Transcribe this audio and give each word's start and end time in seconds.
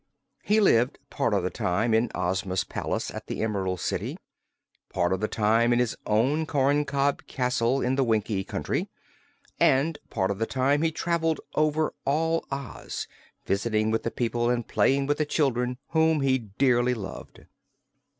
He 0.41 0.59
lived 0.59 0.97
part 1.11 1.31
of 1.31 1.43
the 1.43 1.51
time 1.51 1.93
in 1.93 2.09
Ozma's 2.15 2.63
palace 2.63 3.11
at 3.11 3.27
the 3.27 3.43
Emerald 3.43 3.79
City, 3.79 4.17
part 4.91 5.13
of 5.13 5.19
the 5.19 5.27
time 5.27 5.71
in 5.71 5.77
his 5.77 5.95
own 6.07 6.47
corncob 6.47 7.27
castle 7.27 7.83
in 7.83 7.97
the 7.97 8.03
Winkie 8.03 8.43
Country, 8.43 8.89
and 9.59 9.99
part 10.09 10.31
of 10.31 10.39
the 10.39 10.47
time 10.47 10.81
he 10.81 10.91
traveled 10.91 11.39
over 11.53 11.93
all 12.03 12.47
Oz, 12.49 13.07
visiting 13.45 13.91
with 13.91 14.01
the 14.01 14.09
people 14.09 14.49
and 14.49 14.67
playing 14.67 15.05
with 15.05 15.19
the 15.19 15.23
children, 15.27 15.77
whom 15.89 16.21
he 16.21 16.39
dearly 16.57 16.95
loved. 16.95 17.45